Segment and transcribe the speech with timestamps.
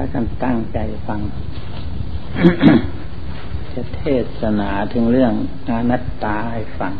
[0.00, 1.20] ากันตั้งใจฟัง
[3.72, 4.02] จะเท
[4.40, 5.32] ศนาถึงเรื่อง
[5.68, 6.92] อนัตตาให้ฟัง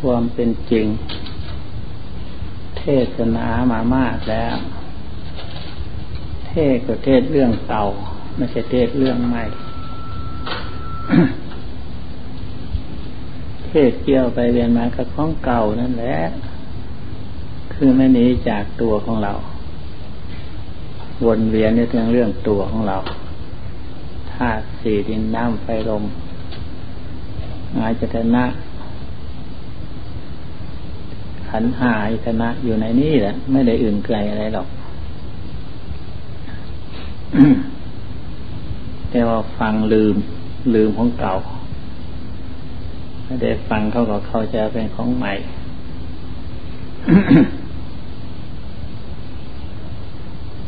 [0.00, 0.86] ความเป็นจริง
[2.78, 2.84] เท
[3.16, 4.56] ศนามามากแล้ว
[6.48, 7.84] เทศก็เทศเรื่องเก่า
[8.36, 9.44] ไม่ใช่เทศเรื่องใหม่
[13.68, 16.18] เทศเกี่ยวไปเรียนมากับของเก่านั่นแหละ
[17.80, 19.32] คือไม่หนีจากตัวของเรา
[21.24, 22.96] วนเวียนในเรื่องเรื่องตัวของเรา
[24.32, 26.04] ธาตุสี่ดินน้ำไฟลม
[27.76, 28.44] อายจตนะ
[31.48, 34.68] ขันหาอิตนะอยู่ในนี้แหละ ไม่ได้อื่นไกลอะไรหรอก
[39.10, 40.14] แต่ว่าฟังลืม
[40.74, 41.34] ลืมของเก่า
[43.24, 45.32] ไม่ได้ฟังเขาก็เข้าใจเป็นของใหม่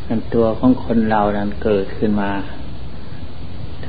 [0.17, 2.31] นตัวของคนเรานั้นเกิดขึ้นมา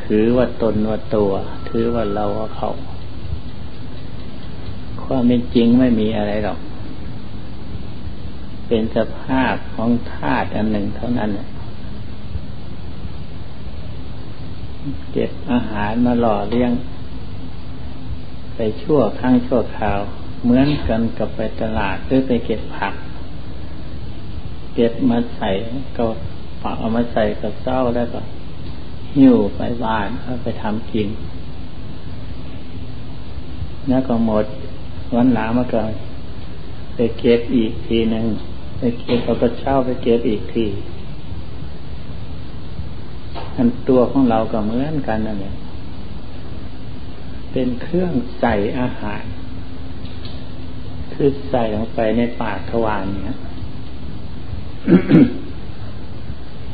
[0.00, 1.33] ถือว่าตนว่าตัว
[1.69, 2.70] ถือว่าเราว่าเขา
[5.02, 6.58] ความเป็นจริงไม่มีอะไรหรอก
[8.69, 11.30] เป็นสภาพของธาตุอันหนึ่งเท่านั้น
[15.12, 16.72] เก็บอาหารมาหล่อเลี้ยง
[18.54, 20.00] ไปชั่วครั้งชั่วคราว
[20.42, 22.94] เหมือนกันกับไปตลาดหรือไปเก็บผัก
[24.75, 25.51] เก็บมาใส่
[25.97, 26.05] ก็
[26.62, 28.20] ปากเอามาใส่กับเจ้าแล้วก็
[29.17, 31.09] หิ้วไปบ้านเอาไปทำกิน
[33.89, 34.45] แล้วก็หมด
[35.15, 35.83] วันหลังมาก็
[36.95, 38.27] ไปเก็บอีกทีหนึ่ง
[38.78, 40.67] ไปเก็บเอากระเช้าไปเก็บอีกที
[43.56, 45.55] อันตัวของเราก็เหมือนกันนั่นแหละ
[47.53, 49.25] เป็นเครื่องใส่อาหาร
[51.12, 53.39] คือใส่ลงไปในปากทวารเนี่ย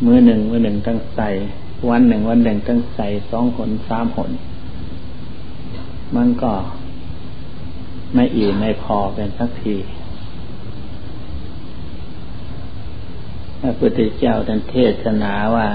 [0.04, 1.28] มือหนึ่งมือหนึ่งต้องใส่
[1.90, 4.30] วันหนึ่งวันหนึ่งต้องใส่สองหนสามหน
[6.16, 6.52] มันก็
[8.14, 9.76] ไม่อิ่มไม่พอเป็นสักที
[13.60, 15.68] พระพุทธเจ้าท่านเทศนาว่า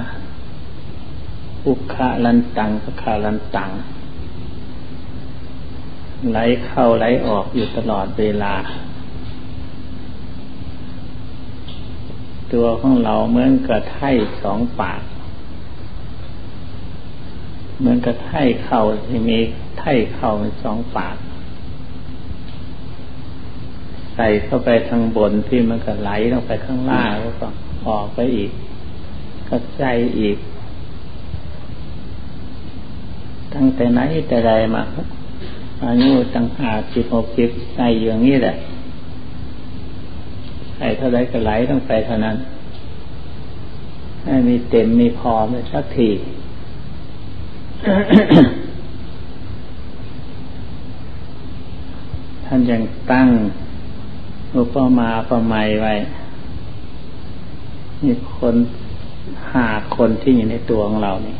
[1.67, 3.69] อุคะลันตังพระคาลันตัง
[6.31, 8.53] ไหลเข้าไหลออกอยู่ตลอดเวลา
[12.53, 14.09] ตัวของเราเหมือนกระไถ่
[14.41, 15.01] สองปาก
[17.79, 19.39] เหมือนกระไถ่เข่าที่มี
[19.79, 20.31] ไถ่เข่า
[20.63, 21.15] สองปาก
[24.15, 27.47] ใส่เข้าไปทางบนที่มันก็ไหลลงไปข้างล่างแล้วก็
[27.87, 28.51] ออกไปอีก
[29.47, 29.83] ก็ใจ
[30.19, 30.37] อีก
[33.53, 34.83] ตั้งแต่ไหนแต่ใดมา
[35.85, 38.55] อายุตั้งห้าสิบหกสิบใส่อย่างนี้แหละ
[40.83, 42.35] ส่เท่าไรก็ไหลต้องไปเท่านั้น
[44.25, 46.09] ให้มีเต็มมีพอไม่สักที
[52.45, 53.27] ท่านยังตั้ง
[54.55, 55.93] อุปมาประไมยไว้
[58.03, 58.55] มีคน
[59.53, 61.35] หาคนที่อยู่ในตัวของเรานี่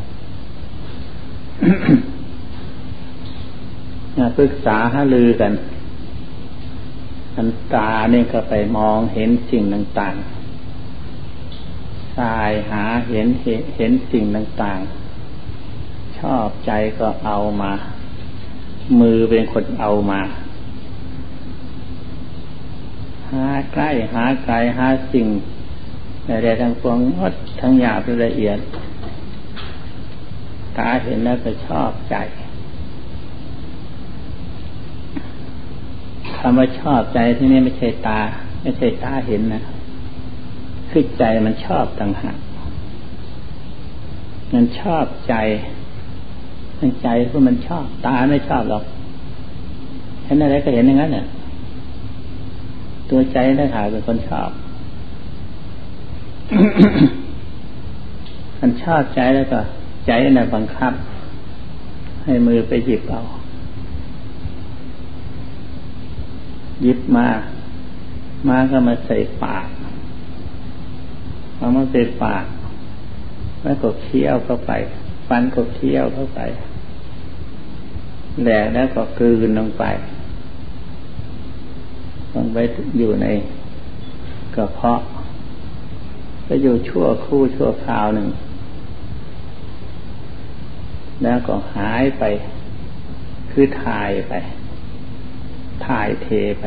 [4.38, 5.52] ปรึกษาหาลือกัน
[7.36, 13.26] อันตาเนี่ยก็ไปมองเห็นสิ่งต่างๆสายหาเห็น
[13.76, 17.72] เห็นสิ่งต่างๆ ชอบใจก็เอามา
[19.00, 20.20] มือเป็นคนเอามา
[23.30, 25.26] หาใกล้หาไกลหาสิ่ง
[26.26, 28.58] ใดๆทั้งปวงงดทั้งหยาบละเอียด
[30.78, 32.16] ตาเห็นแล้วก็ชอบใจ
[36.46, 38.20] คำว่าชอบใจที่นี่ไม่ใช่ตา
[38.62, 39.62] ไม่ใช่ตาเห็นนะ
[40.90, 42.38] คือใจมันชอบต่างหาก
[44.54, 45.34] มันชอบใจ
[46.80, 48.84] มันใจเพราะมันชอบ ตาไม่ชอบหรอก
[50.24, 51.26] เห็นอะไรก็เห็นอย่างนั้นเนี่ย
[53.10, 54.50] ตัวใจได้หาเป็นคนชอบ
[58.60, 59.60] มันชอบใจแล้วก็
[60.06, 60.92] ใจน่ะบังคับ
[62.24, 63.22] ให้มือไปหยิบเอา
[66.84, 67.28] ยิบมา
[68.48, 69.66] มาก็มาใส่ปาก
[71.56, 72.44] เอามาใส่ปาก
[73.62, 74.72] แล้วก็เคี้ยวเข้าไป
[75.28, 76.40] ฟันก็เคี้ยวเข้าไป
[78.42, 79.84] แหลกแล้วก็กลืนลงไป
[82.34, 82.58] ลงไป
[82.98, 83.26] อยู่ใน
[84.54, 85.00] กระเพาะ
[86.46, 88.28] ก็อยู่ชั่วคู่ชั่วคราวหนึ่ง
[91.22, 92.24] แล้วก็หายไป
[93.50, 94.34] คือถ่ายไป
[95.86, 96.28] ถ่ายเท
[96.60, 96.66] ไปไป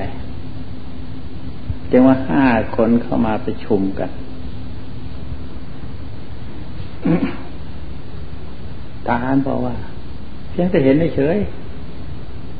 [1.92, 4.12] จึงว่าห้าคนเข้ามาประชุมกัน
[9.06, 9.76] ตาหานบอกว่า
[10.50, 11.38] เพียงแต่เห็นเฉย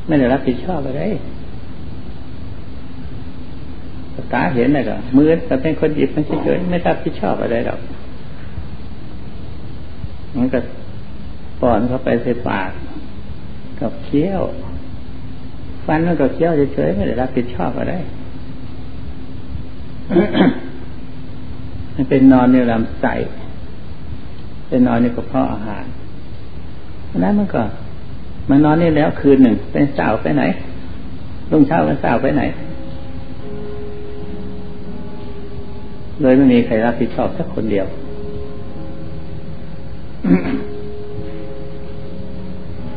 [0.06, 1.02] ไม่ได้รับผิดชอบอะไร
[4.32, 7.80] ตาเห็นนะก็มือแต่เป็นคนหยิบมันเฉยไม่รับผิดชอบอะไรหรอก
[10.36, 10.58] มันก็
[11.60, 12.70] ป้อนเข้าไปใส่ปาก
[13.80, 14.42] กับเคี้ยว
[15.88, 17.94] ฟันมันก็เคี้ยวเฉยๆไม่ได้รับผิดชอบอะไร
[21.94, 23.14] มันเป็นนอนในลำไส้
[24.68, 25.84] เป็นนอนในกระเพาะอาหาร
[27.18, 27.62] นั้นมันก็
[28.50, 30.42] มานอนนี่แล้วคืนหนึ่งเป็นสาวไปไหน
[31.50, 32.42] รุ่งเช้าเป็นสาวไปไหน
[36.20, 37.86] เลยไม่มีใครรับผิดชอบสักคนเดียว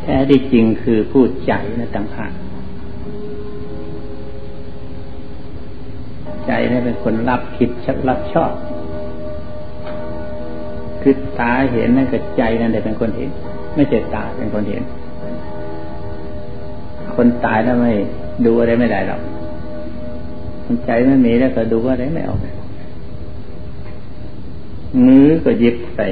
[0.02, 2.32] แท้ที่จริงคือผู้ใจนะต่างหาก
[6.54, 8.52] ใจนี่เป็นคนรับคิดชักรับชอบ
[11.02, 13.30] คือตาเห็นนั่นกับใจนั่นแหละเป็นคนเห็น
[13.76, 14.84] ไม่ใช่ตาเป็นคนเห็น
[17.16, 17.92] คนตายแล้วไม่
[18.46, 19.22] ดูอะไรไม่ได้หรอก
[20.66, 22.40] คนใจไม่มีแล้วก็ดูอะไรไม่ออก
[25.06, 26.06] มือก็ยิบใส่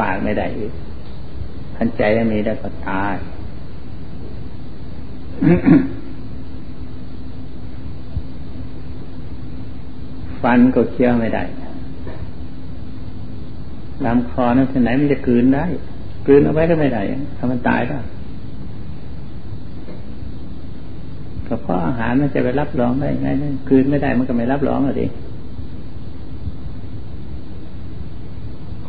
[0.00, 0.72] ปากไม่ได้อีก
[1.76, 3.16] ทันใจไม่มีแล้วก็ตาย
[10.42, 11.42] ฟันก็เคี้ยวไม่ได้
[14.04, 15.64] ลำคอนั้นที่ไหนมันจะกลืนได้
[16.26, 17.02] กลืนเอาไว้ก็ไม่ได้
[17.36, 17.98] ถ้ามันตายก็
[21.46, 25.12] ก็เพราะอาหารมันจะไปรับรองได้ไงนั่นคืนไม่ได้มันก็ไม่รับรองหรอก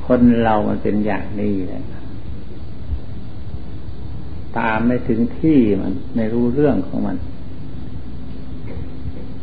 [0.06, 1.84] คนเรามันเป็นอย่างนี้แหละ
[4.58, 7.18] ตามไม่ถึงที่มันไม่รู้เรื่องของมัน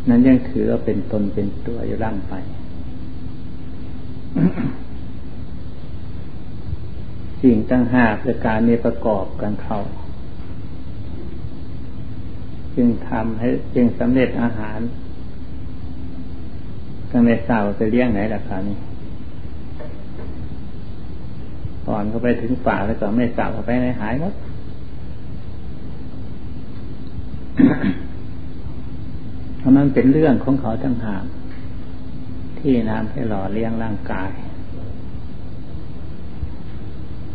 [0.08, 2.32] นั้นยังถือว่าเป็นตนเป็นตัวอยู่ร่างไป
[7.40, 9.80] สิ่งตั้งห้าประการนี้ประกอบกันเข้า
[12.74, 14.78] จึงทำให้จึงสำเร็จอาหาร
[17.10, 18.76] ก็ไม่ทราบจะเลี้ยงไหนราคานี้
[21.86, 24.34] ก่อนเขาไปถึงป่าแล้วก็ไม่ทราบเขาไปไหนหายหมด
[29.66, 31.24] ราะนั้นเป็นเรื่องของเขาทั้งหาก
[32.58, 34.30] ที่น้ำให้หล่อเลี้ยงร่างกาย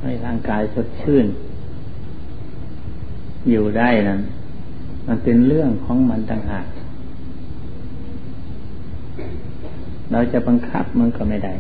[0.01, 1.25] ให้ร่างกายสดชื่น
[3.49, 4.21] อยู่ได้นั้น
[5.07, 6.65] มันเป็นเรื่องของมันต่างหาก
[10.11, 11.53] เราจะบังคับมันก็ไม่ได้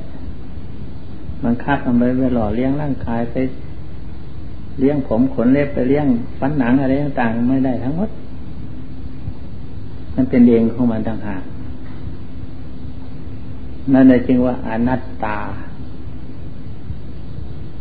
[1.45, 3.35] บังคับมันไปไปหล่อเลี้ยงร่างกายไป
[4.79, 6.05] เลี้ยงผมขนเล็บไปเลี้ยง
[6.39, 8.09] ฟันหนังอะไรต่างๆไม่ได้ทั้งหมด
[10.21, 11.43] มันเป็นเองของมันต่างหาก
[13.93, 15.37] นั่นเลยจึงว่าอนัตตา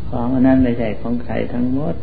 [0.08, 1.94] ของอันนั้นไม่ใช่ของใครทั้งหมด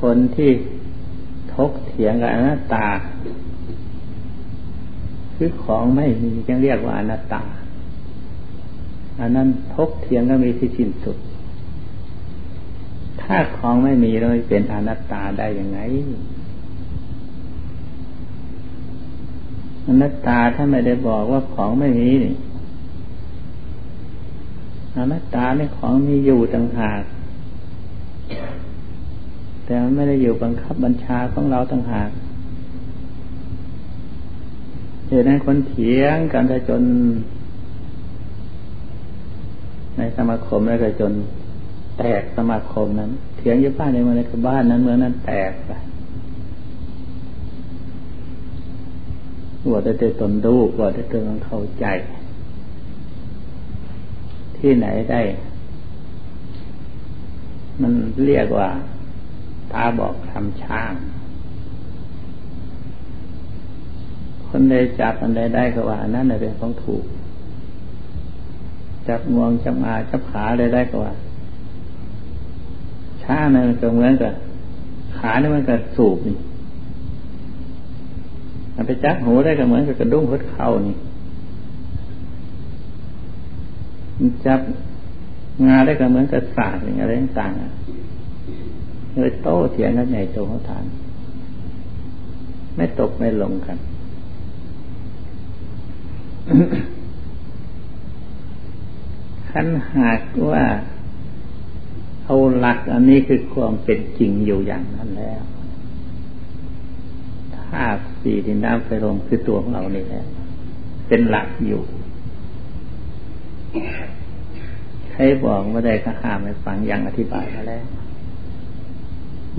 [0.00, 0.50] คนที่
[1.54, 2.86] ทกเถียงกับอนัตตา
[5.34, 7.42] คือของไม่มีจึงเรียกว่าอนัตตา
[9.20, 11.18] อันนั้นทกเถียงก็มีที่สิ้นสุด
[13.22, 15.80] ถ้าของไม่มีเราเป็นอนัตตาได้ยังไง
[19.86, 22.34] อนัตตาถ้าไม่ได้บอกว่าของไม่มีนี่
[24.96, 27.02] อนัตตาในของมีอยู่ต่างหาก
[29.64, 32.10] แต่มันไม่ได้อยู่บังคับบัญชาของเราต่างหาก
[35.08, 36.82] เหตุนั้นคนเถียงกันจน
[39.96, 41.12] ในสมาคมแล้วก็จน
[41.98, 45.72] แตกสมาคมนั้น เถียงอยู่บ้านในเมืองในบ้านนั้นเมืองนั้นแตกไป
[49.72, 51.86] ว่าได้เตตนดูว่าได้เตนเข้าใจ
[54.56, 55.20] ที่ไหนได้
[57.80, 57.92] มัน
[58.26, 58.68] เรียกว่า
[59.72, 60.92] ตาบอกทำช่าง
[64.46, 67.04] คนใดจับอันใดได้ก็ว่านั่นเป็นของถูก
[69.08, 71.14] จับงวงจับอาจับขาใดได้ก็ว่า
[73.22, 74.32] ช้าเนี่ยมันก็เหมือนกับ
[75.18, 76.36] ขาเนี่ยมันก็สูบนี่
[78.76, 80.96] มันไปจับหูได้ก็เหมือนกับกระดุ้งหัวเข่านี่
[84.18, 84.60] มันจับ
[85.66, 90.84] งาได้ก็เหมือนกับศาสตร์อย่างไรต่างๆเลยโต้เถียงกันใหญ่โตเขาทาน
[92.76, 93.78] ไม่ตกไม่ลงกัน
[99.50, 100.62] ขันหากว่า
[102.24, 105.42] เอาหลักอันนี้คือความเป็นจริงอยู่อย่างนั้นแล้ว
[107.70, 110.24] ธาตุสี่ดินน้ำไฟลมคือตัวของเรานี่แหละ
[111.08, 111.80] เป็นหลักอยู่
[115.10, 117.84] ใครบอกว่าได้ก็ห้ามให้ฟังอย่างอธิบายมาแล้ว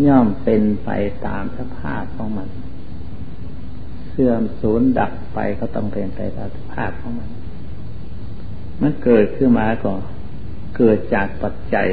[0.06, 0.90] ย่อมเป็นไป
[1.26, 2.50] ตามสภาพของมัน
[4.10, 7.30] เสื่อมสูญดับไปก็ต้องเป็นไปตามสภาพของมัน
[8.82, 10.02] มันเกิดขึ้นมาก่อน
[10.78, 11.88] เกิดจากปัจจัย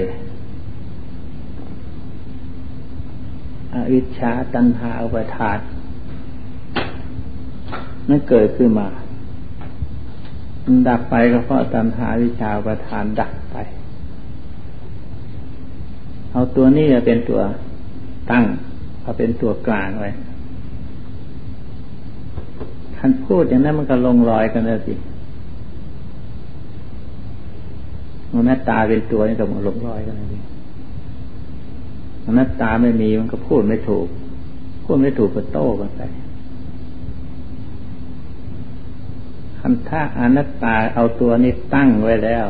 [3.73, 5.59] อวิชชาตัณหาอุปทาน
[8.08, 8.87] นั่นเกิดขึ้นมา
[10.88, 13.56] ดับไปก็เพราะตัณหาวิชาประทานดับไป
[16.32, 17.40] เอาตัวนี้เป็นตัว
[18.30, 18.44] ตั้ง
[19.02, 20.11] เอาเป็นตัวกลางไว้
[22.96, 24.94] คันพูดอย่างนั้นมันก็ลงรอยกันแล้วสิ
[28.32, 30.42] มันหน้าตาเป็นตัวนี่ก็มันลงรอยกันเลย
[32.25, 34.06] มันหน้าตาไม่มีมันก็พูดไม่ถูก
[34.84, 36.02] พูดไม่ถูกก็โต้กันไป
[39.66, 42.47] คันถ้าอนัตตาเอาตัวนี้ตั้งไว้แล้ว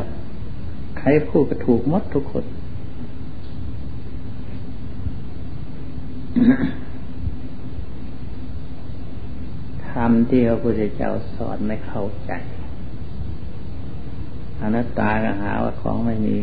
[0.97, 2.45] ใครพูดก็ถูกมดทุกคน
[9.87, 12.31] ทำที่พระพุทธเจ้าสอนไม่เข้าใจ
[14.61, 16.35] อนัตตาก็หาว่าของไม่มี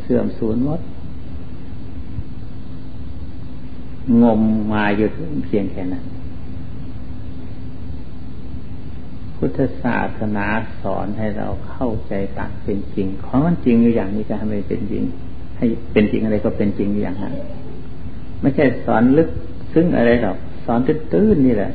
[0.00, 0.80] เสื่อมสูญมด
[4.22, 4.40] งม
[4.72, 5.06] มาอยู่
[5.44, 6.04] เพียงแค่นั้น
[9.36, 10.46] พุทธศาสนา
[10.82, 15.04] สอนให้เราเข้าใจตามเป็นจริง ของมันจริงอยู่อย่างนี้จะทำให้เป็นจริง
[15.56, 17.34] ให้เป็นจริงอะไรก็เป็นจริงอย่างนั้น
[18.40, 19.28] ไม่ใช่สอนลึก
[19.72, 21.72] ซึ้งอะไรหรอกสอนตื้นๆนี่แหละ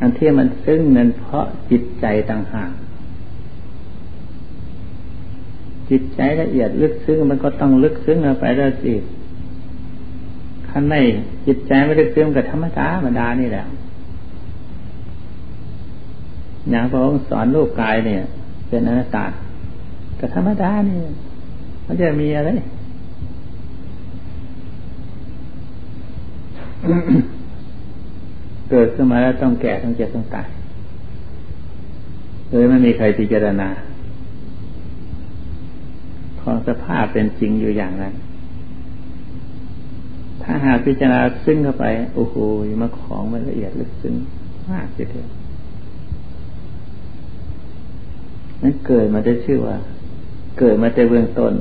[0.00, 2.70] อันที่มันซึ้งนั้นเพราะจิตใจต่างหาก
[5.90, 8.92] จิตใจละเอียดลึกซึ้งมันก็ต้องลึกซึ้งไปแล้วสิ
[10.68, 11.00] ขั้นไม่
[11.46, 13.64] จิตใจไม่ลึกซึ้งกับธรรมดาธรรมดานี่แหละ
[16.70, 18.20] อย่างพระองค์สอนรูปกายเนี่ย
[18.68, 19.24] เป็นอนัตตา
[20.18, 20.98] ก็ธรรมดาเนี่ย
[21.86, 22.50] มันจะมีอะไร
[28.70, 30.48] เกิดขึ้นมาแล้วต้องแก่ต้องเจ็บต้องตาย
[32.48, 33.68] เลยไม่มีใครพิจารณา
[36.40, 38.14] ของสภาพเป็นจริงอยู่อย่างนั้น
[40.42, 42.34] ถ้าหากพิจารณาซึ้งเข้าไป โอ้โห
[42.82, 44.14] มาของมันละเอียดลึกซึ้ง
[44.70, 45.28] มากทีเดียว
[48.64, 49.76] นั้นเกิดมาได้ชื่อว่า
[50.58, 51.52] เกิดมาแต่เบื้องต้น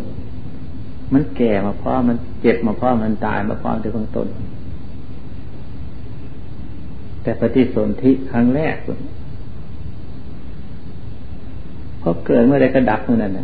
[1.14, 4.28] มันแก่มาเพราะมันเจ็บมาเพราะมันตายมาเพราะแต่เบื้องต้น
[7.24, 8.76] แต่ปฏิสนธิครั้งแรก
[12.00, 13.40] เพราะเกิดเมื่อใดก็ดับเมื่อนั้น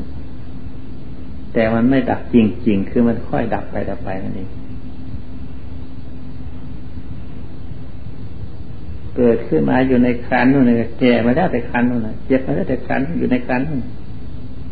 [1.53, 2.35] แต่มันไม่ดับจ
[2.67, 4.49] ริงๆ คือมันค่อยดับไปดับไปนั่นเอง
[9.19, 13.81] เกิดขึ้นมาอยู่ในคันนู่นเลยแก่มาแล้วแต่คันนู่นนะเจ็บมาแล้วแต่คันอยู่ในคันนู่น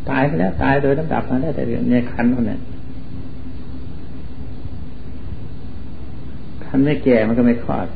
[0.10, 2.60] ตายไปแล้วตายโดยลำดับมาแล้วแต่ในคันนู่นน่ะ
[6.66, 7.88] คันไม่แก่มันก็ไม่คลอด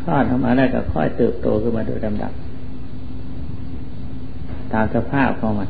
[0.00, 2.32] คลอดออกมาแล้วก็ค่อยเติบโตขึ้นมาโดยลำดับ
[4.72, 5.68] ตามสภาพของมัน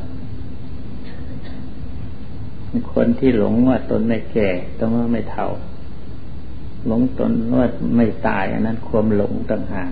[2.93, 4.49] คนที่หลงว่าตนไม่แก่
[4.79, 5.47] ต้องว่าไม่เท่า
[6.87, 9.91] หลงตนว่าไม่ตายอันนั้นความหลงต่างหาก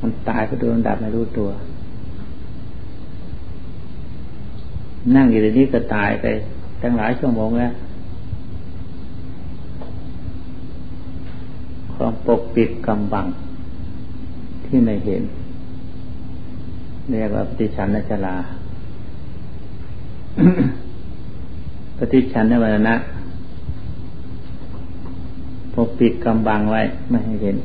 [0.00, 1.50] มันตายก็โดนดับไม่รู้ตัว
[5.16, 6.26] นั่งอยู่ในนี้ก็ตายไป
[6.82, 7.72] ตั้งหลายชั่วโมงแล้ว
[11.94, 13.26] ความปกปิดกำบัง
[14.64, 15.22] ที่ไม่เห็น
[17.10, 18.36] เรียกว่าปฏิชันนชลา
[21.96, 22.94] ปฏิชันในวันนะ
[25.74, 27.56] ปกปิดกำบังไว้ไม่ให้เห็น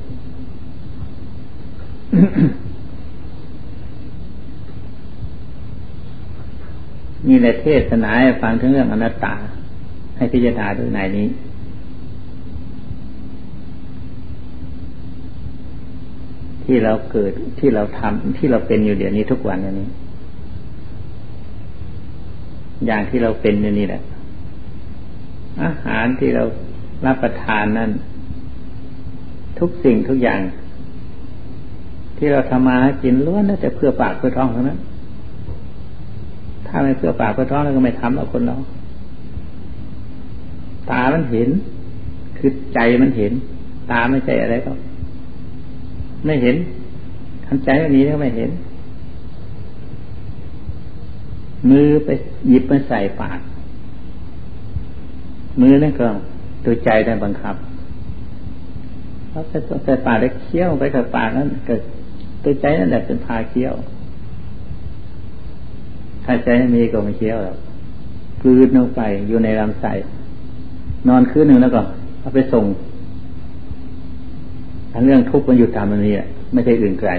[7.27, 9.33] มีในเทศนาให้ฟังถึงเรื่องอนัตตา
[10.17, 11.27] ให้พิจารณาดูในนี้
[16.63, 19.87] ที่เราเกิดที่เราทำที่เราเป็นอยู่เดี๋ยวนี้ทุกวันนี้
[22.85, 24.01] อย่างที่เราเป็นอยู่นี่แหละ
[25.63, 26.43] อาหารที่เรา
[27.05, 27.89] รับประทานนั้น
[29.59, 30.41] ทุกสิ่งทุกอย่าง
[32.17, 34.79] ที่เราทำมากินล้วนแต่เพื่อปากเพื่อท้องเท่านั้น
[36.67, 38.57] ถ้าไม่เพื่อปากเพื่อท้องเราก็ไม่ทำแล้วคนเรา
[40.91, 41.49] ตามันเห็น
[42.37, 43.31] คือใจมันเห็น
[43.91, 44.71] ตาไม่ใช่อะไรก็
[46.25, 46.55] ไม่เห็น
[47.45, 48.49] ทันใจไม่มีก็ไม่เห็น
[51.69, 52.09] มือไป
[52.49, 53.39] หยิบมาใส่ปาก
[55.61, 56.07] มือนั่นก็
[56.65, 57.55] ตัวใจได้บังคับ
[59.29, 59.43] เพราะ
[59.83, 61.73] ใส่ปากแล้วเคี้ยวไปกับปากนั้นก็
[62.43, 63.73] ตัวใจนั่นแหละเป็นพาเคี้ยว
[66.25, 67.57] ถ้าใจไม่มีก็ไม่เคี้ยวหรอก
[68.41, 69.91] กลืนลงไปอยู่ในลำไส้
[71.07, 71.81] นอนคืนหนึ่งแล้วก็
[72.19, 72.65] เอาไปส่ง
[74.93, 77.11] อันเรื่องทุกข์มันอยู่ตามมันนี้แหละไม่ใช่อื่นไกล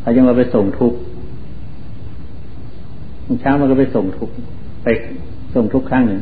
[0.00, 0.98] เขาจะมาไปส่งทุกข์
[3.40, 4.30] เช้ามันก็ไปส่งทุก
[4.84, 4.88] ไป
[5.54, 6.20] ส่งทุกครั้งหนึ่ง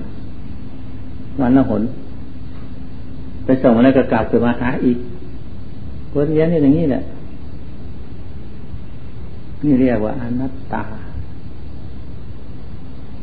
[1.40, 1.82] วันละหน
[3.46, 4.98] ไปส่งแล้วก็กลับมาหาอีก
[6.14, 7.02] วนเวียนอย่างนี้แหละ
[9.64, 10.84] นี่เรียกว่าอนัตตา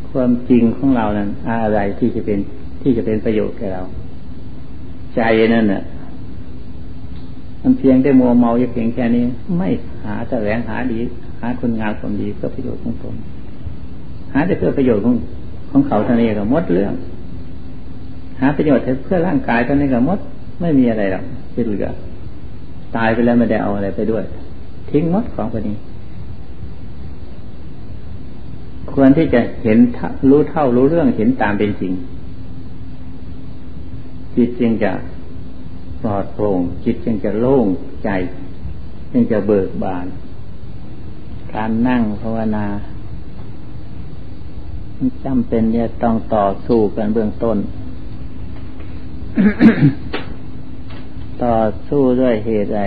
[0.10, 2.40] ความจริงของเรานั้น อะไรที่จะเป็น
[2.82, 3.82] ที่จะเป็นประโยชน์แก่เรา
[5.16, 5.22] ใจ
[5.54, 5.84] นั่นน่ะ
[7.62, 9.24] มันเพียงได้มัวเมาอยู่เพียงแค่นี้
[9.58, 9.70] ไม่
[10.04, 11.00] หาแต่แหวงหาดี
[11.42, 13.16] หาคุณงามความดีเพื่อประโยชน์ของตน
[14.36, 15.16] หาแต่เพื่อประโยชน์ของ
[15.72, 16.94] ของเขาเท่านี้ก็มดเรื่อง
[18.42, 20.20] หาประโยชน์เพื่อร่างกายเท่านี้ก็มด
[20.62, 21.24] ไม่มีอะไรหรอก
[21.54, 21.88] ที่เหลือ
[22.96, 24.24] ตายไปแล้วไม่ได้เอาอะไรไปด้วย
[24.90, 25.76] ทิ้งมดของพวกนี้
[28.92, 29.78] ควรที่จะเห็น
[30.30, 31.94] รู้เท่ารู้เรื่องเห็นตามเป็นจริง
[34.36, 34.92] จิตจึงจะ
[36.02, 37.66] ปลอดโปร่งจิตจึงจะโล่ง
[38.04, 38.10] ใจ
[39.12, 40.06] จึงจะเบิกบาน
[41.54, 42.66] การนั่งภาวนา
[45.26, 47.58] จำเป็นเนี่ยต้องต่อสู้กันเบื้องต้น
[51.44, 51.58] ต่อ
[51.90, 52.82] สู้ด้วยเหตุใด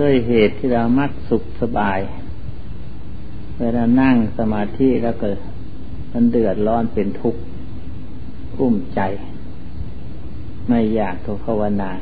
[0.00, 1.98] ด้วยเหตุที่เรามักสุขสบาย
[3.60, 5.38] เวลานั่งสมาธิแล้วเกิด
[6.12, 7.40] มันเดือดร้อนเป็นทุกข์
[8.58, 9.00] อุ้มใจ
[10.68, 11.92] ไม่อยากทุภาวนา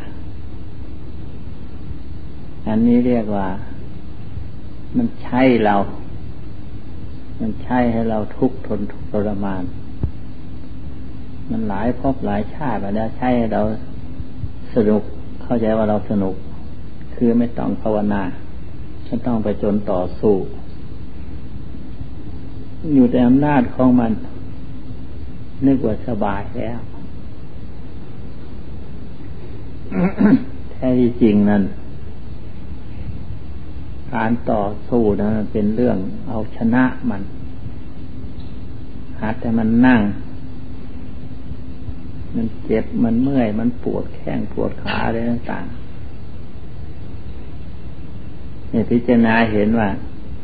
[2.66, 3.49] อันนี้เรียกว่า
[4.96, 5.75] มันใช่เรา
[7.40, 9.62] มันใช่ให้เราทุกข์ทนทุกข์ทรมาน
[11.50, 13.62] มันหลายพบหลายชาติมาแล้วใช่ให้เรา
[14.75, 15.02] สนุก
[15.42, 16.34] เข้าใจว่าเราสนุก
[17.14, 18.22] คือไม่ต้องภาวนา
[19.06, 20.34] ฉันต้องไปจนต่อสู้
[22.94, 24.12] อยู่ในอำนาจของมัน
[25.66, 26.78] นึกว่าสบายแล้ว
[30.70, 31.62] แท้ที่จริงนั้น
[34.16, 35.96] การต่อสู้นั้นเป็นเรื่อง
[36.28, 37.22] เอาชนะมัน
[39.20, 40.00] หัดแต่มันนั่ง
[42.34, 45.76] มันเจ็บมันเมื่อย มันปวดแข้งปวดขาอะไรต่างๆ
[48.70, 49.88] เนี่ยพิจารณาเห็นว่า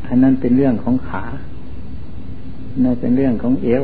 [0.07, 1.23] อันนั้นเป็นเรื่องของขา
[2.83, 3.83] นั่นเป็นเรื่องของเอว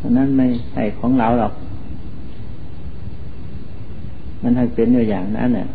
[0.00, 1.54] อันนั้นไม่ใช่ของเราหรอก
[4.42, 5.68] มันให้เป็นอยู่อย่างนั้นเนี่ย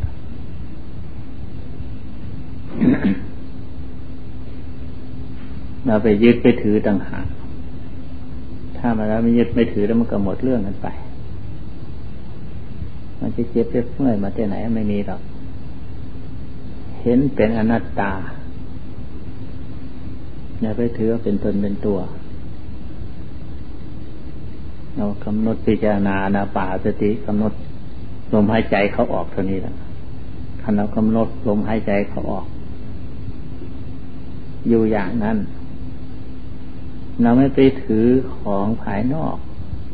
[5.85, 7.27] เราไปยึดไปถือต่างหาก
[8.77, 10.87] ถ้ามาแล้วไม่ยึดไม่ถือแล้วมันก็หมดเรื่องกันไป
[13.19, 15.21] มันจะเจ็บเจ็บเมื่อยมาที่ไหนไม่มีหรอก
[17.01, 18.11] เห็นเป็นอนัตตา
[20.61, 21.99] อย่าไปถือว่าเป็นตนเป็นตัว
[24.95, 27.53] เรากำหนดพิจารณานาป่าสติกำหนด
[28.33, 29.73] ลมหายใจเขาออกเท่านี้แหละ
[30.61, 32.45] คันเรากำหนดลมหายใจเขาออก
[34.67, 35.37] อยู่อย่างนั้น
[37.21, 39.35] เราไม่ไปถือของภายนอก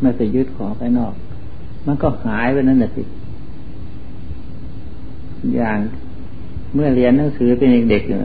[0.01, 1.13] ไม่ไปยึดของภายนอก
[1.85, 3.03] มันก็หายไปนั่นแหละสิ
[5.55, 5.77] อย่าง
[6.73, 8.19] เมื่อเรียนหนังสือเป็นเด็กๆอยู่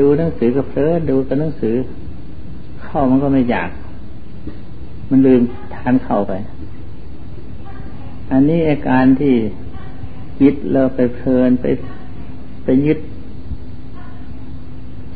[0.04, 1.74] ูหนังสือก็เพลินดูกับหนังสือ
[2.82, 3.70] เข้ามันก็ไม่อยาก
[5.10, 5.40] มันลืม
[5.74, 6.32] ทานเข้าไป
[8.30, 9.34] อันนี้อาการที่
[10.42, 11.66] ยึดเราไปเพลินไป
[12.64, 12.98] ไปยึด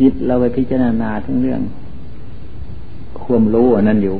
[0.02, 1.60] ยึดเราไปพิจารณาทั้งเรื่อง
[3.28, 4.16] ความรู้อันนั้นอยู่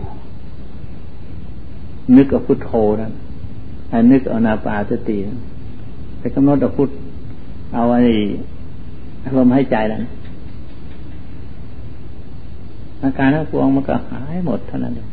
[2.17, 2.71] นึกเอาพุทโธ
[3.03, 3.13] นั้น
[3.93, 5.17] อันนึกเอานาปาสติ
[6.19, 6.91] ไปกำหนดเอาพุท
[7.75, 8.03] เอาไอ้
[9.37, 10.03] ลมใหายใจนั้น
[13.03, 15.09] อาการทั้งปวงมันก็หายหมดเท่านั้นเอง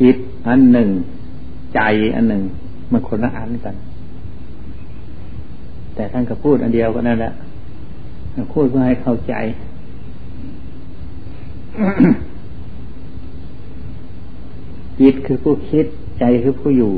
[0.00, 0.88] จิตอันหนึ่ง
[1.74, 1.80] ใจ
[2.14, 2.42] อันหนึ่ง
[2.92, 3.74] มันคนละอันกัน
[5.94, 7.32] แต่ท่านก็พูดอันเดียวก็นั่นแหละ
[8.52, 9.34] พูดเพื่อให้เข้าใจ
[15.00, 15.86] จิตคือผู้คิด
[16.18, 16.92] ใจคือผู้อยู่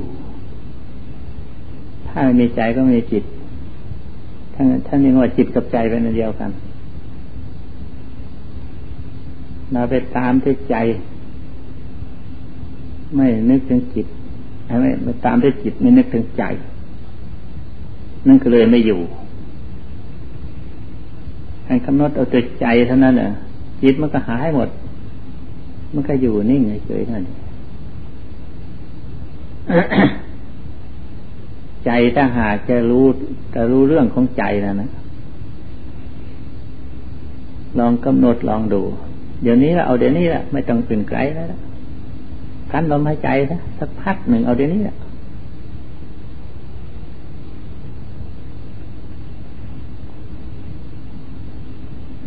[2.09, 3.25] ถ้าไม่มีใจก็ไม่มีจิต
[4.55, 6.51] ท่านท่านเรียกว่าจิตกับใจเป็นอันเดียวกัน
[9.73, 10.77] เราไปตามที่ใจ
[13.15, 14.07] ไม่นึกถึงจิต
[14.81, 16.45] ไม่ไปตามที่จิตไม่นึกถึงใจ
[18.27, 19.01] นั่นก็เลยไม่อยู่
[21.69, 23.29] ให้กำหนดเอาแต่ใจเท่านั้นแหละ
[23.83, 24.69] จิตมันก็หายหมด
[25.95, 27.23] มันก็อยู่นิ่งเฉยๆนั่น
[31.85, 33.07] ใจถ้าหากจะรู้
[33.55, 34.91] จะรู้เรื่องของใจนะนะ
[37.79, 38.83] ลองกำหนดลองดู
[39.43, 41.47] เดี๋ยวนี้ละเอาเดี๋ยวนี้ละไม่ต้องตื่นไกลแล้ว
[42.73, 44.97] กันลมหายใจนะสักพักหนึ่งเอาเดี๋ยวนี้ละ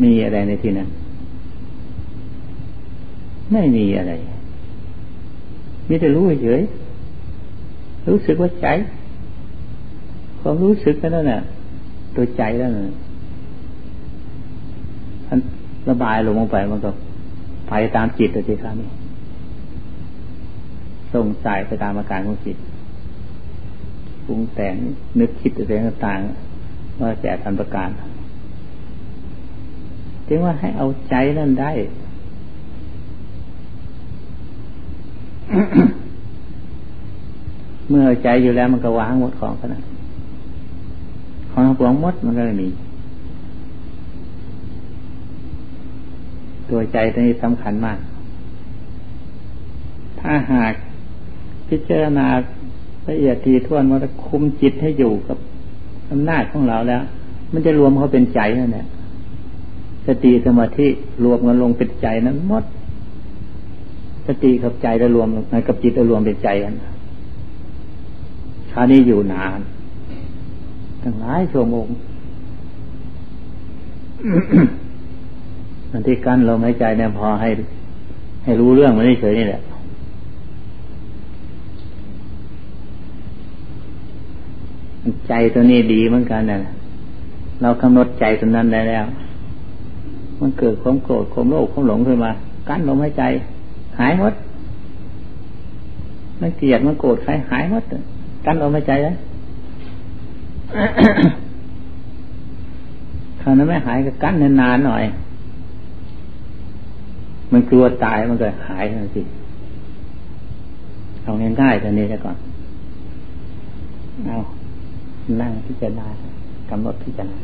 [0.02, 0.88] มีอะไรในที่นั้น
[3.52, 4.12] ไม่มีอะไร
[5.88, 6.62] มีแต่รู้เฉย
[8.08, 8.66] รู้สึกว่าใจ
[10.40, 11.40] ความรู้สึกนั่นน่ะ
[12.16, 12.94] ตัวใจนั่นน่ะ
[15.28, 15.38] มัน
[15.88, 16.90] ระบายลงไปมันก็
[17.68, 18.88] ไปตามจิตเลยทีครับนี่
[21.12, 22.56] ส่งสายไปตามอาการของจิต
[24.26, 24.74] ปรุงแต่ง
[25.20, 27.88] นึกคิดอะไรต่างๆว่าแต่ทันประการ
[30.34, 31.70] จึงว่าให้เอาใจนั่นได้
[37.88, 39.82] เมื่อใจอยู่แล้วมันก็วางหมดของขนาด
[41.50, 42.68] ของหวงมดมันก็ไม่มี
[46.70, 47.98] ตัวใจตัวนี้สำคัญมาก
[50.20, 50.72] ถ้าหาก
[51.68, 52.26] พิจารณา
[53.08, 55.38] ละเอียดทีท่วนว่าคุมจิตให้อยู่กับ
[56.10, 57.02] อำนาจของเราแล้ว
[57.52, 58.86] มันจะรวมเขาเป็นใจนั่นแหละ
[60.06, 60.86] สติสมาธิ
[61.24, 62.64] รวมกันลงเป็นใจนั้นหมด
[64.26, 65.28] สติกับใจจะรวม
[65.68, 66.74] กับจิตจะรวมเป็นใจกัน
[68.72, 69.60] คราวนี้อยู่นาน
[71.02, 71.86] ตั้งหลายชั่วโมง
[75.90, 77.48] มันที่กั้นลมหายใจเนี่ยพอให้
[78.44, 79.62] ให้รู้เรื่องมันเฉยนี่แหละ
[85.28, 86.58] ใจตัวนี้ดีเหมือนกันนะ
[87.62, 89.04] เรากำหนดใจตัวนั้นได้แล้ว
[90.42, 92.30] มันเกิดความโกรธความโลภความหลงขึ้นมา
[92.68, 93.24] กั้นลมหายใจ
[94.00, 94.34] หายหมด
[96.40, 97.84] มันเกลียดมันโกรธใครหายหมด
[98.46, 99.14] กั้นลมหายใจเลย
[103.40, 105.04] คราวนั้นไม่หายก็กั้นนานๆหน่อย
[107.52, 109.22] มันกลัวตายมันก็หายทันที
[111.22, 112.36] เอาง่ายๆตอนนี้ซะก่อน
[114.26, 114.36] เอา
[115.40, 116.06] นั่งพิจารณา
[116.70, 117.36] กำหนดพิจารณา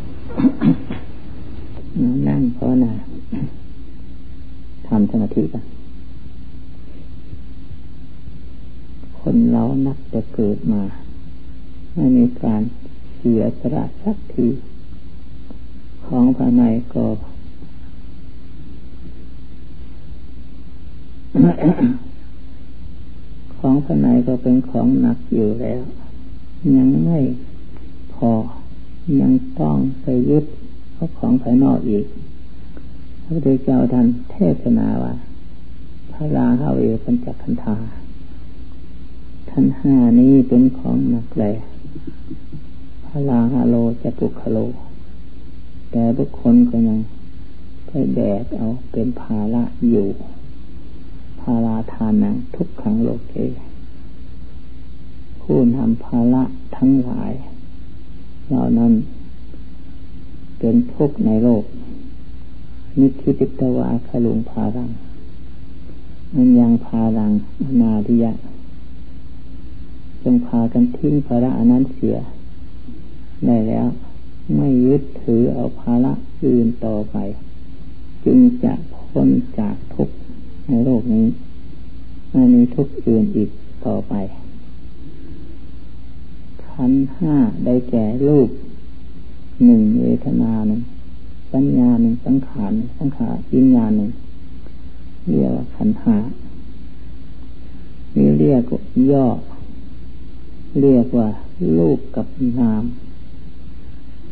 [2.28, 2.92] นั่งเพราะนะ
[4.86, 5.64] ทำสมา ธิกัน
[9.20, 10.82] คนเรานับจะเกิดมา
[11.94, 12.62] ไม่มีการ
[13.16, 14.48] เสียสละสักที
[16.06, 16.62] ของภายใน
[16.94, 17.06] ก็
[23.58, 25.82] ของภายในก็เป็นของหนักอยู่แล้ว
[26.76, 27.18] ยังไม่
[28.14, 28.32] พอ
[29.20, 30.44] ยังต้องไปยึด
[30.92, 32.04] เพราะของภายนอกอีก
[33.30, 35.14] พระพุทธเจ้าท่านเทศนาว่า
[36.12, 37.76] พระราหาเวปัญจคันธา
[39.50, 41.44] ขันห้านี้เป็นของหนักแหล
[43.06, 44.58] พลาฮาโลจะปุคโล
[45.90, 46.98] แต่บุคคลก็ยัง
[47.86, 50.08] ไปแบกเอาเป็นภาระอยู่
[51.40, 53.34] ภาราทานังทุกขังโลกเก
[55.40, 56.42] ผู้นำภาระ
[56.76, 57.32] ทั้งหลาย
[58.48, 58.92] เหล่านั้น
[60.58, 61.64] เป็นทุกข์ในโลก
[62.98, 64.90] นิคิติตวาคลุงภารัง
[66.34, 67.32] มันยังภารัง
[67.80, 68.32] นาทิยะ
[70.22, 72.16] จงพากันทิ้งภาระอนั้นเสีย
[73.46, 73.86] ได้แล้ว
[74.56, 76.12] ไม่ยึดถือเอาภาระ
[76.44, 77.16] อื่นต่อไป
[78.24, 80.14] จึงจะพ้นจากทุกข์
[80.68, 81.26] ในโลกนี้
[82.32, 83.50] ไม่มีทุกข์อื่นอีก
[83.86, 84.14] ต่อไป
[86.64, 88.48] ขันห้าได้แก่รูป
[89.64, 90.80] หนึ่งเวทนาหนึ่ง
[91.52, 94.10] สัญญาหนึ่งสังขารสังขารวิญญาณหนึ่ง
[95.30, 96.16] เรียกว่าขันห้า
[98.14, 98.62] นี่เรียก
[99.10, 99.26] ย่อ
[100.80, 101.28] เรียกว่า
[101.78, 102.26] รูปกับ
[102.58, 102.82] นาม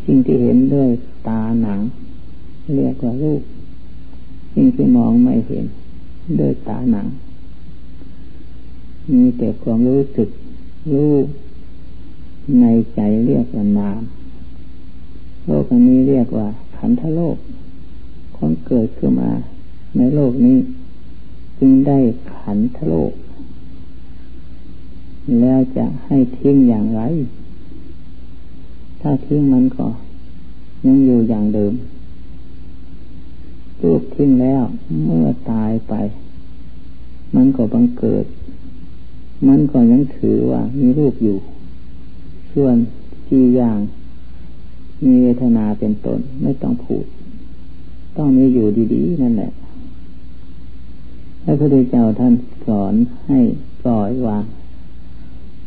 [0.04, 0.88] สิ่งที่เห็นด้วย
[1.28, 1.80] ตาหนัง
[2.76, 3.42] เรียกว่ารูป
[4.54, 5.64] สิ่งที่มองไม่เห็น
[6.40, 7.06] ด้วยตาหนัง
[9.12, 10.28] มีแต่ความรู้สึก
[10.92, 11.12] รู้
[12.60, 14.00] ในใจเรียกว่านาม
[15.44, 17.36] โลกอันนี้เรียกว่า ขันธโลก
[18.36, 19.30] คนเกิดขึ้นมา
[19.96, 20.58] ในโลกนี้
[21.58, 21.98] จึงได้
[22.36, 23.12] ขันธโลก
[25.40, 27.02] แล้วจะให้ทิ้งอย่างไร
[29.00, 29.86] ถ้าทิ้งมันก็
[30.86, 31.72] ยังอยู่อย่างเดิม
[33.82, 34.62] รูปทิ้งแล้ว
[35.04, 35.94] เมื่อตายไป
[37.34, 38.24] มันก็บังเกิด
[39.48, 41.38] มันก็ยังถือว่ามีรูปอยู่
[42.52, 42.76] ส่วน
[43.28, 43.78] จีอย่าง
[45.04, 47.04] มีเวทนาเป็นตนไม่ต้องพูด
[48.16, 49.52] ต้องมีอยู่ดีๆ นั่นแหละ
[51.42, 52.34] พระพุทธเจ้าท่าน
[52.66, 52.94] สอน
[53.26, 53.40] ให้
[53.82, 54.44] ปล่อยวาง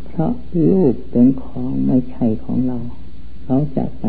[0.05, 0.31] เพราะ
[0.69, 2.77] ลูกเป็นของไม่ใช่ของเรา
[3.45, 4.05] เราจะไป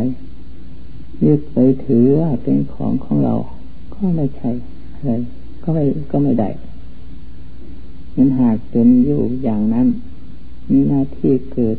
[1.25, 3.35] ยึดไปถือว่าเป็นของของเรา
[3.95, 4.51] ก็ไม่ใช่
[4.95, 5.13] อะไร
[5.63, 6.49] ก็ไม่ก็ไม่ได้
[8.17, 9.87] มันหากเป็นอยู่อย่างนั้น
[10.71, 11.77] มีหน้าที่เกิด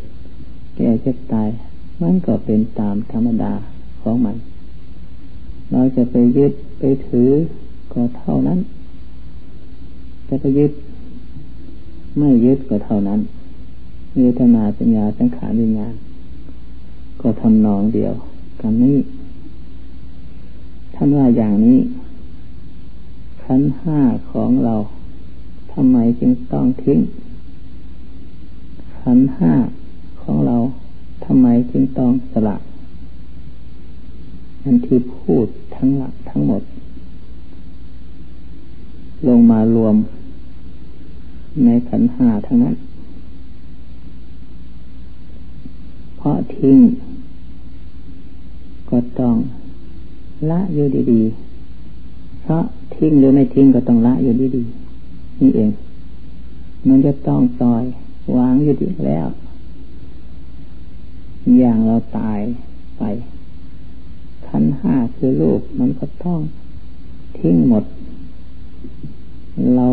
[0.76, 1.50] แก่เจ็บตาย
[2.02, 3.54] มันก็เป็นตามธรรมดา
[4.02, 4.36] ของมัน
[5.72, 7.30] เราจะไปยึดไปถือ
[7.94, 8.60] ก็เท่านั้น
[10.28, 10.72] จะไปยึด
[12.18, 13.20] ไม่ยึดก็เท่านั้น
[14.16, 15.94] เวทนาสัญญาสังขารวิญญาณ
[17.22, 18.14] ก็ทำนองเดียว
[18.62, 18.98] กันนี้
[20.96, 21.80] ท่านว่าอย่างนี้
[23.44, 24.00] ขันห้า
[24.32, 24.76] ของเรา
[25.72, 27.00] ทำไมจึงต้องทิ้ง
[29.00, 29.54] ขันห้า
[30.22, 30.58] ของเรา
[31.26, 32.58] ทำไมจึงต้องสละ
[34.64, 36.62] อันที่พูดทั้งหลักทั้งหมด
[39.28, 39.96] ลงมารวม
[41.64, 42.76] ในขันหาทั้งนั้น
[46.18, 46.78] เพราะทิ้ง
[48.90, 49.36] ก็ต้อง
[50.50, 52.64] ละอยู่ดีๆ เพราะ
[52.96, 55.72] ทิ้งหรือไม่ทิ้งก็ต้องละอยู่ดีๆ นี่เอง
[56.88, 57.84] มันจะต้องปล่อย
[58.38, 59.28] วางอยู่ดีแล้ว
[61.60, 62.40] อย่างเราตาย
[62.98, 63.04] ไป
[64.48, 66.40] ขันห้าคือรูปมันก็ต้อง
[67.38, 67.84] ทิ้งหมด
[69.76, 69.88] เรา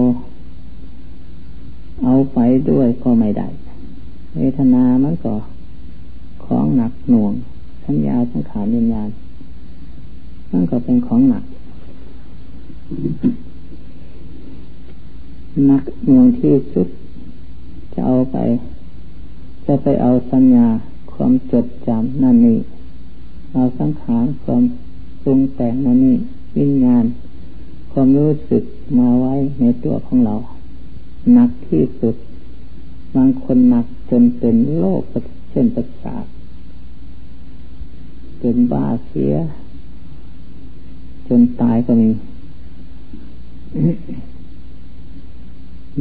[2.03, 2.39] เอาไป
[2.71, 3.49] ด้วยก็ไม่ได้
[4.35, 5.35] เวทนามันก็
[6.45, 7.33] ของหนักหน่วง
[7.85, 9.09] สัญญาสังขารวิญญาณ
[10.53, 11.45] นั่นก็เป็นของหนัก
[15.67, 16.89] หนักหน่วงที่สุด
[17.95, 18.37] จะเอาไป
[19.67, 20.67] จะไปเอาสัญญา
[21.21, 22.59] ความจดจำนั่นนี่
[23.53, 24.63] เอาสังขารความ
[25.23, 26.17] ปรุงแต่งนั่นนี่
[26.59, 27.05] วิญญาณ
[27.93, 28.65] ความรู้สึก
[28.99, 30.35] มาไว้ในตัวของเรา
[31.33, 32.15] หนักที่สุด
[33.17, 35.03] บางคนหนักจนเป็นโรค
[35.51, 36.25] เช่นประสาท
[38.39, 39.35] เป็นบ้าเสีย
[41.29, 42.11] จนตายก็มี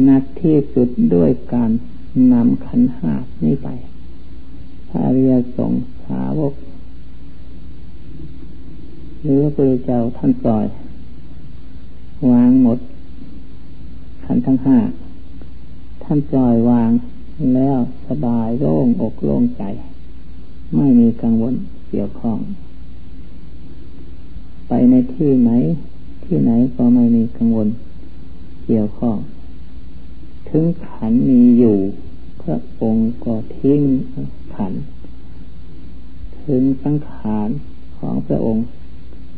[0.10, 1.72] นักที่สุดด้วยการ
[2.34, 3.14] นำขันห้า
[3.46, 3.70] นี้ไป
[4.90, 5.74] พระริยสง
[6.06, 6.54] สาวก
[9.24, 10.68] หรือพระเจ้าท่านปล่อย
[12.32, 12.80] วางหมด
[14.26, 14.78] ขันทั้งห้า
[16.04, 16.92] ท่านปล่อยวาง
[17.56, 19.64] แล้วสบายโล่งอกโล่งใจ
[20.76, 21.54] ไม่มีกังวล
[21.90, 22.38] เกี่ยวข้อง
[24.68, 25.52] ไปในที่ไหน
[26.26, 27.68] ที่ไหนก็ไม่มีกังวล
[28.66, 29.18] เกี่ยวข้อง
[30.50, 31.78] ถึงขันมีอยู่
[32.42, 33.82] พระองค์ก็ทิ้ง
[34.58, 34.74] ขัน
[36.44, 37.50] ถึงสังขาร
[37.98, 38.64] ของพระองค์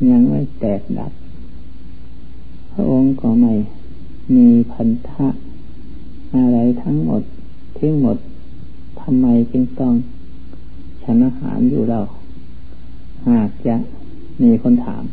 [0.10, 1.12] ยังไม่แตกดับ
[2.74, 3.54] พระองค์ก็ไม่
[4.36, 5.28] มีพันธะ
[6.36, 7.22] อะไรทั้งหมด
[7.78, 8.18] ทิ้งหมด
[9.02, 9.94] ทำไมจึงต้อง
[11.04, 12.02] ฉันอาหารอยู่เรา
[13.28, 13.76] หากจะ
[14.42, 15.04] มีคนถาม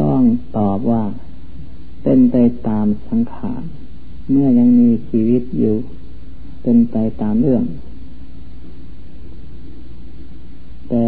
[0.00, 0.20] ต้อง
[0.56, 1.02] ตอบว่า
[2.02, 2.36] เป็นไป
[2.68, 3.62] ตามสังขาร
[4.30, 5.74] เมื่อยังมีชีวิตอยู่
[6.66, 7.64] เป็นไปตามเรื่อง
[10.88, 11.06] แต่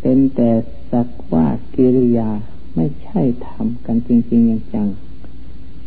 [0.00, 0.50] เป็นแต่
[0.90, 2.30] สักว่ากิริยา
[2.76, 4.88] ไม่ใช่ทำกันจริงๆอย่างจัง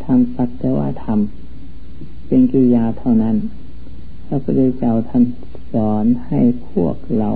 [0.03, 3.35] ทำสักแต่ว่าทำเป็นกิริยาเท่านั้น
[4.25, 5.23] พระพุทธเจ้าท่าน
[5.73, 6.39] สอนให้
[6.69, 7.29] พวกเรา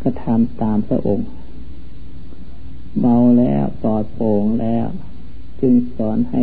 [0.00, 1.26] ก็ทำตามพระองค์
[3.00, 4.86] เบาแล้วปลอดโปร่งแล้ว
[5.60, 6.42] จึงสอนให้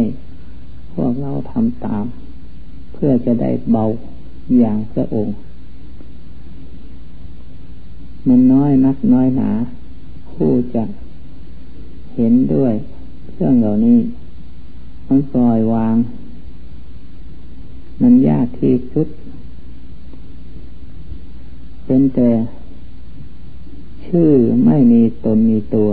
[0.94, 2.06] พวกเราทำตาม
[2.96, 3.84] เพื่อจะได้เบา
[4.60, 5.36] อย่างพระองค์
[8.28, 9.52] มันน้อยนักน้อยหนา
[10.32, 10.84] ผู้จะ
[12.16, 12.74] เห็นด้วย
[13.34, 14.00] เรื่องเหล่านี้
[15.08, 15.96] มันปล่อยวาง
[18.02, 19.08] มันยากที่สุด
[21.86, 22.32] เป็นแต่
[24.06, 24.32] ชื่อ
[24.66, 25.90] ไม่มีตนมีตัว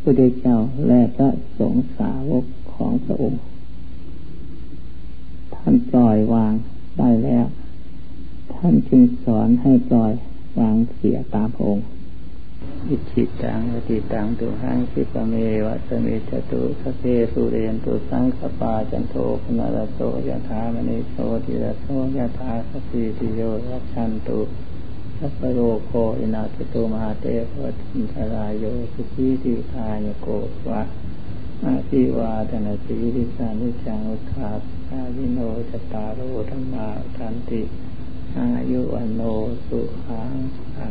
[0.00, 2.44] พุทธเจ้าและพระสงฆ์สาวก
[2.74, 3.40] ของพระองค์
[5.66, 6.52] ท่านปล่อยวาง
[6.98, 7.46] ได้แล้ว
[8.54, 10.12] ท่านจึงสอนให้ปล่อย
[10.58, 11.86] วางเสียตามพระองค์
[12.88, 21.86] อิจิตังวติตังตุหังสิปเมวะสมิจตุสเพสุเรนตุสังขปาจันโทปนารโตยะถามณิโชติระโส
[22.18, 24.40] ยะถาสติติโยรัชันตุ
[25.18, 30.26] สัพโรโคอินาติโตมหาเตภวัตินทรายโยสุขีติทายโก
[30.68, 30.82] วะ
[31.64, 36.20] อาทิวาธนาสีริสานิจังอุคาาวิโนจตารโอ
[36.50, 37.62] ธรรมาทันติ
[38.36, 39.22] อายุวันโน
[39.66, 40.32] สุขัง
[40.74, 40.88] ภา